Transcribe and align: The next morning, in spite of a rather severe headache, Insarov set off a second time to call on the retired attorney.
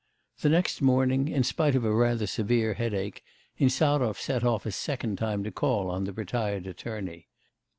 The 0.39 0.49
next 0.49 0.81
morning, 0.81 1.27
in 1.27 1.43
spite 1.43 1.75
of 1.75 1.85
a 1.85 1.93
rather 1.93 2.25
severe 2.25 2.73
headache, 2.73 3.23
Insarov 3.59 4.17
set 4.17 4.43
off 4.43 4.65
a 4.65 4.71
second 4.71 5.19
time 5.19 5.43
to 5.43 5.51
call 5.51 5.91
on 5.91 6.05
the 6.05 6.11
retired 6.13 6.65
attorney. 6.65 7.27